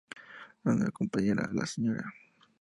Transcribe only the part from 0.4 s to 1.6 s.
La nueva compañera,